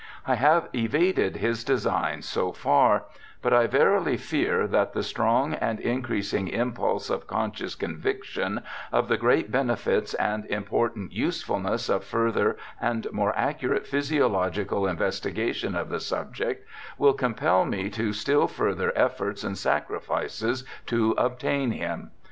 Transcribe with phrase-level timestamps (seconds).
[0.25, 3.03] 'I have evaded his designs so far;
[3.43, 9.17] but I verily fear that the strong and increasing impulse of conscious conviction of the
[9.17, 15.89] great benefits and important useful ness of further and more accurate physiological investi gation of
[15.89, 22.09] the subject will compel me to still further efforts and sacrifices to obtain him.